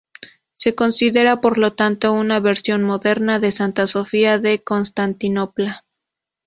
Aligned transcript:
Se 0.53 0.73
considera, 0.73 1.41
por 1.41 1.59
lo 1.59 1.73
tanto, 1.73 2.11
una 2.13 2.39
versión 2.39 2.81
moderna 2.81 3.37
de 3.37 3.51
Santa 3.51 3.85
Sofía 3.85 4.39
de 4.39 4.63
Constantinopla. 4.63 5.85